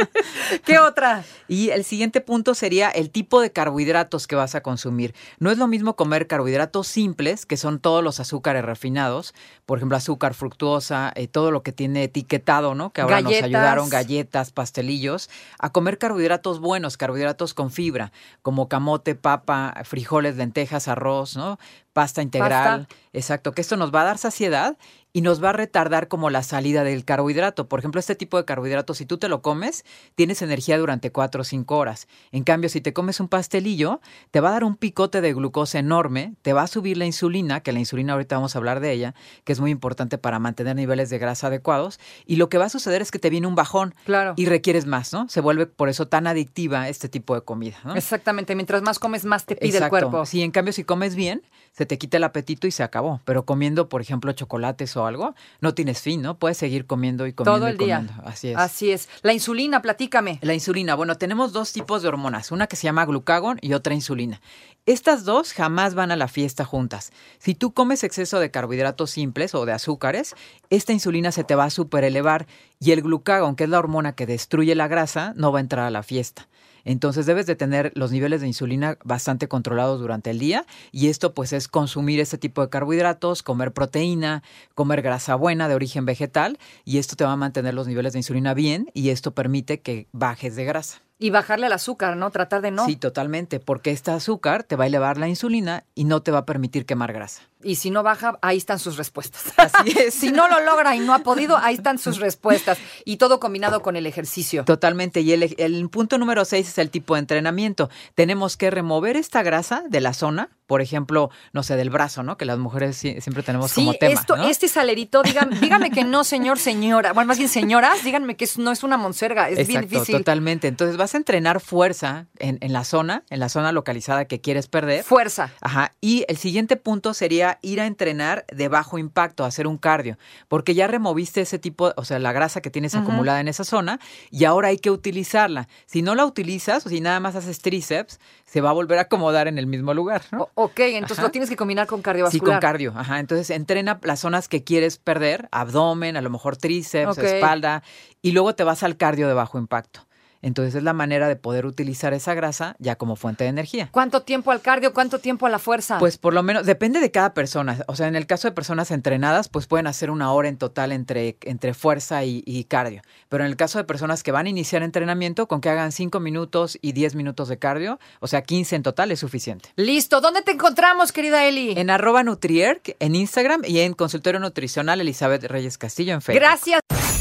¿Qué 0.65 0.79
otra? 0.79 1.23
Y 1.47 1.69
el 1.69 1.83
siguiente 1.83 2.21
punto 2.21 2.55
sería 2.55 2.89
el 2.89 3.09
tipo 3.09 3.41
de 3.41 3.51
carbohidratos 3.51 4.27
que 4.27 4.35
vas 4.35 4.55
a 4.55 4.61
consumir. 4.61 5.13
No 5.39 5.51
es 5.51 5.57
lo 5.57 5.67
mismo 5.67 5.95
comer 5.95 6.27
carbohidratos 6.27 6.87
simples, 6.87 7.45
que 7.45 7.57
son 7.57 7.79
todos 7.79 8.03
los 8.03 8.19
azúcares 8.19 8.63
refinados, 8.63 9.33
por 9.65 9.77
ejemplo, 9.77 9.97
azúcar, 9.97 10.33
fructuosa, 10.33 11.11
eh, 11.15 11.27
todo 11.27 11.51
lo 11.51 11.63
que 11.63 11.71
tiene 11.71 12.03
etiquetado, 12.03 12.75
¿no? 12.75 12.91
Que 12.91 13.01
ahora 13.01 13.21
Galletas. 13.21 13.41
nos 13.41 13.47
ayudaron, 13.47 13.89
galletas, 13.89 14.51
pastelillos, 14.51 15.29
a 15.59 15.71
comer 15.71 15.97
carbohidratos 15.97 16.59
buenos, 16.59 16.97
carbohidratos 16.97 17.53
con 17.53 17.71
fibra, 17.71 18.11
como 18.41 18.69
camote, 18.69 19.15
papa, 19.15 19.73
frijoles, 19.83 20.37
lentejas, 20.37 20.87
arroz, 20.87 21.35
¿no? 21.35 21.59
Pasta 21.93 22.21
integral. 22.21 22.87
Exacto, 23.15 23.51
que 23.51 23.61
esto 23.61 23.77
nos 23.77 23.93
va 23.93 24.01
a 24.01 24.05
dar 24.05 24.17
saciedad 24.17 24.75
y 25.15 25.21
nos 25.21 25.43
va 25.43 25.49
a 25.49 25.53
retardar 25.53 26.07
como 26.07 26.31
la 26.31 26.41
salida 26.41 26.83
del 26.83 27.05
carbohidrato. 27.05 27.69
Por 27.69 27.77
ejemplo, 27.77 27.99
este 27.99 28.15
tipo 28.15 28.37
de 28.37 28.45
carbohidratos, 28.45 28.97
si 28.97 29.05
tú 29.05 29.19
te 29.19 29.29
lo 29.29 29.43
comes, 29.43 29.85
tienes 30.15 30.41
energía 30.41 30.79
durante 30.79 31.11
cuatro 31.11 31.41
o 31.41 31.43
cinco 31.43 31.77
horas. 31.77 32.07
En 32.31 32.43
cambio, 32.43 32.67
si 32.71 32.81
te 32.81 32.93
comes 32.93 33.19
un 33.19 33.27
pastelillo, 33.27 34.01
te 34.31 34.39
va 34.39 34.49
a 34.49 34.53
dar 34.53 34.63
un 34.63 34.75
picote 34.75 35.21
de 35.21 35.31
glucosa 35.33 35.77
enorme, 35.77 36.33
te 36.41 36.53
va 36.53 36.63
a 36.63 36.67
subir 36.67 36.97
la 36.97 37.05
insulina, 37.05 37.59
que 37.59 37.71
la 37.71 37.77
insulina 37.77 38.13
ahorita 38.13 38.37
vamos 38.37 38.55
a 38.55 38.57
hablar 38.57 38.79
de 38.79 38.91
ella, 38.91 39.13
que 39.43 39.53
es 39.53 39.59
muy 39.59 39.69
importante 39.69 40.17
para 40.17 40.39
mantener 40.39 40.75
niveles 40.75 41.11
de 41.11 41.19
grasa 41.19 41.45
adecuados, 41.47 41.99
y 42.25 42.37
lo 42.37 42.49
que 42.49 42.57
va 42.57 42.65
a 42.65 42.69
suceder 42.69 43.03
es 43.03 43.11
que 43.11 43.19
te 43.19 43.29
viene 43.29 43.45
un 43.45 43.53
bajón 43.53 43.93
Claro. 44.05 44.33
y 44.35 44.47
requieres 44.47 44.87
más, 44.87 45.13
¿no? 45.13 45.29
Se 45.29 45.41
vuelve 45.41 45.67
por 45.67 45.89
eso 45.89 46.07
tan 46.07 46.25
adictiva 46.25 46.89
este 46.89 47.07
tipo 47.07 47.35
de 47.35 47.41
comida, 47.41 47.77
¿no? 47.83 47.95
Exactamente. 47.95 48.55
Mientras 48.55 48.81
más 48.81 48.97
comes, 48.97 49.25
más 49.25 49.45
te 49.45 49.55
pide 49.55 49.67
Exacto. 49.77 49.85
el 49.85 49.89
cuerpo. 50.09 50.25
Sí, 50.25 50.41
en 50.41 50.49
cambio, 50.49 50.73
si 50.73 50.83
comes 50.83 51.13
bien, 51.13 51.43
se 51.71 51.82
se 51.83 51.87
te 51.87 51.97
quita 51.97 52.15
el 52.15 52.23
apetito 52.23 52.65
y 52.65 52.71
se 52.71 52.81
acabó. 52.81 53.19
Pero 53.25 53.43
comiendo, 53.43 53.89
por 53.89 53.99
ejemplo, 53.99 54.31
chocolates 54.31 54.95
o 54.95 55.05
algo, 55.05 55.35
no 55.59 55.73
tienes 55.73 55.99
fin, 55.99 56.21
¿no? 56.21 56.37
Puedes 56.39 56.57
seguir 56.57 56.85
comiendo 56.85 57.27
y 57.27 57.33
comiendo. 57.33 57.59
Todo 57.59 57.67
el 57.67 57.75
y 57.75 57.85
día. 57.85 57.97
comiendo. 57.97 58.23
Así 58.25 58.49
es. 58.49 58.57
Así 58.57 58.91
es. 58.91 59.09
La 59.21 59.33
insulina, 59.33 59.81
platícame. 59.81 60.39
La 60.41 60.53
insulina, 60.53 60.95
bueno, 60.95 61.17
tenemos 61.17 61.51
dos 61.51 61.73
tipos 61.73 62.01
de 62.01 62.07
hormonas, 62.07 62.53
una 62.53 62.67
que 62.67 62.77
se 62.77 62.83
llama 62.83 63.05
glucagón 63.05 63.57
y 63.61 63.73
otra 63.73 63.93
insulina. 63.93 64.39
Estas 64.85 65.25
dos 65.25 65.51
jamás 65.51 65.93
van 65.93 66.11
a 66.11 66.15
la 66.15 66.29
fiesta 66.29 66.63
juntas. 66.63 67.11
Si 67.37 67.53
tú 67.53 67.73
comes 67.73 68.05
exceso 68.05 68.39
de 68.39 68.49
carbohidratos 68.49 69.11
simples 69.11 69.53
o 69.53 69.65
de 69.65 69.73
azúcares, 69.73 70.35
esta 70.69 70.93
insulina 70.93 71.33
se 71.33 71.43
te 71.43 71.55
va 71.55 71.65
a 71.65 71.69
super 71.69 72.05
elevar 72.05 72.47
y 72.79 72.91
el 72.91 73.01
glucagón, 73.01 73.57
que 73.57 73.65
es 73.65 73.69
la 73.69 73.79
hormona 73.79 74.13
que 74.13 74.25
destruye 74.25 74.73
la 74.73 74.87
grasa, 74.87 75.33
no 75.35 75.51
va 75.51 75.59
a 75.59 75.61
entrar 75.61 75.85
a 75.85 75.91
la 75.91 76.03
fiesta. 76.03 76.47
Entonces 76.85 77.25
debes 77.25 77.45
de 77.45 77.55
tener 77.55 77.91
los 77.95 78.11
niveles 78.11 78.41
de 78.41 78.47
insulina 78.47 78.97
bastante 79.03 79.47
controlados 79.47 79.99
durante 79.99 80.29
el 80.29 80.39
día 80.39 80.65
y 80.91 81.07
esto 81.07 81.33
pues 81.33 81.53
es 81.53 81.67
consumir 81.67 82.19
este 82.19 82.37
tipo 82.37 82.61
de 82.61 82.69
carbohidratos, 82.69 83.43
comer 83.43 83.73
proteína, 83.73 84.43
comer 84.75 85.01
grasa 85.01 85.35
buena 85.35 85.67
de 85.67 85.75
origen 85.75 86.05
vegetal 86.05 86.57
y 86.85 86.97
esto 86.97 87.15
te 87.15 87.23
va 87.23 87.33
a 87.33 87.37
mantener 87.37 87.73
los 87.73 87.87
niveles 87.87 88.13
de 88.13 88.19
insulina 88.19 88.53
bien 88.53 88.89
y 88.93 89.09
esto 89.09 89.33
permite 89.33 89.81
que 89.81 90.07
bajes 90.11 90.55
de 90.55 90.65
grasa. 90.65 91.01
Y 91.23 91.29
bajarle 91.29 91.67
al 91.67 91.71
azúcar, 91.71 92.17
¿no? 92.17 92.31
Tratar 92.31 92.61
de 92.61 92.69
no. 92.69 92.85
Sí, 92.85 92.97
totalmente, 92.97 93.61
porque 93.61 93.91
este 93.91 94.11
azúcar 94.11 94.65
te 94.65 94.75
va 94.75 94.83
a 94.83 94.87
elevar 94.87 95.17
la 95.17 95.29
insulina 95.29 95.85
y 95.95 96.03
no 96.03 96.21
te 96.21 96.31
va 96.31 96.39
a 96.39 96.45
permitir 96.45 96.85
quemar 96.85 97.13
grasa. 97.13 97.43
Y 97.61 97.75
si 97.75 97.91
no 97.91 98.03
baja, 98.03 98.37
ahí 98.41 98.57
están 98.57 98.77
sus 98.77 98.97
respuestas. 98.97 99.53
Así 99.55 99.97
es. 99.97 100.13
si 100.19 100.33
no 100.33 100.49
lo 100.49 100.59
logra 100.59 100.97
y 100.97 100.99
no 100.99 101.13
ha 101.13 101.19
podido, 101.19 101.55
ahí 101.55 101.75
están 101.75 101.97
sus 101.97 102.19
respuestas. 102.19 102.77
Y 103.05 103.15
todo 103.15 103.39
combinado 103.39 103.81
con 103.81 103.95
el 103.95 104.05
ejercicio. 104.05 104.65
Totalmente. 104.65 105.21
Y 105.21 105.31
el, 105.31 105.55
el 105.57 105.89
punto 105.89 106.17
número 106.17 106.43
seis 106.43 106.67
es 106.67 106.77
el 106.77 106.89
tipo 106.89 107.13
de 107.13 107.21
entrenamiento. 107.21 107.89
Tenemos 108.15 108.57
que 108.57 108.69
remover 108.69 109.15
esta 109.15 109.43
grasa 109.43 109.85
de 109.87 110.01
la 110.01 110.13
zona, 110.13 110.49
por 110.73 110.81
ejemplo, 110.81 111.29
no 111.51 111.61
sé, 111.61 111.75
del 111.75 111.91
brazo, 111.91 112.23
¿no? 112.23 112.35
Que 112.35 112.45
las 112.45 112.57
mujeres 112.57 112.97
siempre 112.97 113.43
tenemos 113.43 113.69
Sí, 113.69 113.81
como 113.81 113.93
tema. 113.93 114.11
esto, 114.11 114.35
¿no? 114.35 114.45
este 114.45 114.67
salerito, 114.67 115.21
dígame, 115.21 115.59
dígame 115.59 115.91
que 115.91 116.03
no, 116.03 116.23
señor, 116.23 116.57
señora. 116.57 117.13
Bueno, 117.13 117.27
más 117.27 117.37
bien 117.37 117.47
señoras, 117.47 118.03
díganme 118.03 118.35
que 118.35 118.49
no 118.57 118.71
es 118.71 118.81
una 118.81 118.97
monserga, 118.97 119.49
es 119.49 119.67
bien 119.67 119.81
Exacto, 119.83 119.89
difícil. 119.99 120.17
totalmente. 120.17 120.67
Entonces 120.67 120.97
vas 120.97 121.13
a 121.13 121.17
entrenar 121.17 121.59
fuerza 121.59 122.25
en, 122.39 122.57
en 122.61 122.73
la 122.73 122.85
zona, 122.85 123.21
en 123.29 123.39
la 123.39 123.49
zona 123.49 123.71
localizada 123.71 124.25
que 124.25 124.41
quieres 124.41 124.65
perder. 124.65 125.03
Fuerza. 125.03 125.51
Ajá. 125.61 125.93
Y 126.01 126.25
el 126.27 126.37
siguiente 126.37 126.75
punto 126.75 127.13
sería 127.13 127.59
ir 127.61 127.79
a 127.79 127.85
entrenar 127.85 128.43
de 128.51 128.67
bajo 128.67 128.97
impacto, 128.97 129.45
hacer 129.45 129.67
un 129.67 129.77
cardio, 129.77 130.17
porque 130.47 130.73
ya 130.73 130.87
removiste 130.87 131.41
ese 131.41 131.59
tipo, 131.59 131.93
o 131.97 132.03
sea, 132.03 132.17
la 132.17 132.31
grasa 132.31 132.61
que 132.61 132.71
tienes 132.71 132.95
Ujú. 132.95 133.03
acumulada 133.03 133.39
en 133.41 133.47
esa 133.47 133.63
zona 133.63 133.99
y 134.31 134.45
ahora 134.45 134.69
hay 134.69 134.79
que 134.79 134.89
utilizarla. 134.89 135.67
Si 135.85 136.01
no 136.01 136.15
la 136.15 136.25
utilizas 136.25 136.83
o 136.87 136.89
si 136.89 136.99
nada 136.99 137.19
más 137.19 137.35
haces 137.35 137.59
tríceps, 137.59 138.19
se 138.45 138.61
va 138.61 138.69
a 138.71 138.73
volver 138.73 138.97
a 138.97 139.01
acomodar 139.03 139.47
en 139.47 139.57
el 139.59 139.67
mismo 139.67 139.93
lugar. 139.93 140.21
¿no? 140.31 140.49
O- 140.55 140.62
ok, 140.63 140.79
entonces 140.79 141.19
Ajá. 141.19 141.27
lo 141.27 141.31
tienes 141.31 141.49
que 141.49 141.55
combinar 141.55 141.87
con 141.87 141.99
Sí, 141.99 142.03
cardiovascular. 142.03 142.55
con 142.55 142.59
cardio. 142.61 142.93
Ajá. 142.95 143.19
Entonces 143.19 143.49
entrena 143.49 143.99
las 144.03 144.19
zonas 144.19 144.47
que 144.47 144.63
quieres 144.63 144.97
perder, 144.97 145.47
abdomen, 145.51 146.17
a 146.17 146.21
lo 146.21 146.29
mejor 146.29 146.57
tríceps, 146.57 147.17
espalda, 147.17 147.83
y 148.21 148.31
luego 148.31 148.55
te 148.55 148.63
vas 148.63 148.83
al 148.83 148.97
cardio 148.97 149.27
de 149.27 149.33
bajo 149.33 149.57
impacto. 149.57 150.07
Entonces 150.43 150.75
es 150.75 150.83
la 150.83 150.93
manera 150.93 151.27
de 151.27 151.35
poder 151.35 151.65
utilizar 151.65 152.13
esa 152.13 152.35
grasa 152.35 152.75
ya 152.77 152.95
como 152.95 153.15
fuente 153.15 153.45
de 153.45 153.49
energía. 153.49 153.89
¿Cuánto 153.91 154.21
tiempo 154.21 154.51
al 154.51 154.61
cardio? 154.61 154.93
¿Cuánto 154.93 155.17
tiempo 155.17 155.47
a 155.47 155.49
la 155.49 155.57
fuerza? 155.57 155.97
Pues 155.97 156.17
por 156.19 156.33
lo 156.33 156.43
menos, 156.43 156.67
depende 156.67 156.99
de 156.99 157.09
cada 157.09 157.33
persona. 157.33 157.79
O 157.87 157.95
sea, 157.95 158.07
en 158.07 158.15
el 158.15 158.27
caso 158.27 158.47
de 158.47 158.51
personas 158.51 158.91
entrenadas, 158.91 159.49
pues 159.49 159.65
pueden 159.65 159.87
hacer 159.87 160.11
una 160.11 160.31
hora 160.31 160.49
en 160.49 160.57
total 160.57 160.91
entre, 160.91 161.37
entre 161.41 161.73
fuerza 161.73 162.23
y, 162.23 162.43
y 162.45 162.65
cardio. 162.65 163.01
Pero 163.29 163.43
en 163.43 163.49
el 163.49 163.55
caso 163.55 163.79
de 163.79 163.85
personas 163.85 164.21
que 164.21 164.31
van 164.31 164.45
a 164.45 164.49
iniciar 164.49 164.83
entrenamiento, 164.83 165.47
con 165.47 165.61
que 165.61 165.69
hagan 165.69 165.91
5 165.91 166.19
minutos 166.19 166.77
y 166.81 166.91
10 166.91 167.15
minutos 167.15 167.47
de 167.47 167.57
cardio, 167.57 167.99
o 168.19 168.27
sea, 168.27 168.41
15 168.43 168.75
en 168.75 168.83
total 168.83 169.11
es 169.11 169.19
suficiente. 169.19 169.69
Listo. 169.75 170.21
¿Dónde 170.21 170.41
te 170.41 170.51
encontramos, 170.51 171.11
querida 171.11 171.45
Eli? 171.45 171.73
En 171.77 171.89
arroba 171.89 172.23
Nutrierc, 172.23 172.95
en 172.99 173.15
Instagram 173.15 173.61
y 173.65 173.79
en 173.79 173.93
consultorio 173.93 174.39
nutricional 174.39 175.01
Elizabeth 175.01 175.43
Reyes 175.45 175.77
Castillo 175.77 176.13
en 176.13 176.21
Facebook. 176.21 176.41
Gracias. 176.41 176.81